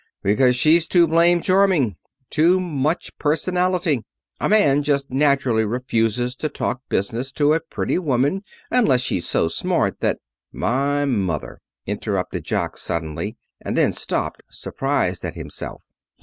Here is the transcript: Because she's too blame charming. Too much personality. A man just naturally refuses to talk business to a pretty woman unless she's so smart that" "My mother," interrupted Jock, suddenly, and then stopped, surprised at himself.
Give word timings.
Because 0.23 0.55
she's 0.55 0.87
too 0.87 1.07
blame 1.07 1.43
charming. 1.43 1.95
Too 2.31 2.59
much 2.59 3.15
personality. 3.19 4.03
A 4.39 4.49
man 4.49 4.81
just 4.81 5.11
naturally 5.11 5.63
refuses 5.63 6.35
to 6.37 6.49
talk 6.49 6.81
business 6.89 7.31
to 7.33 7.53
a 7.53 7.59
pretty 7.59 7.99
woman 7.99 8.41
unless 8.71 9.01
she's 9.01 9.29
so 9.29 9.47
smart 9.47 9.99
that" 9.99 10.17
"My 10.67 11.05
mother," 11.05 11.61
interrupted 11.85 12.43
Jock, 12.45 12.77
suddenly, 12.79 13.37
and 13.63 13.77
then 13.77 13.93
stopped, 13.93 14.41
surprised 14.49 15.23
at 15.23 15.35
himself. 15.35 15.83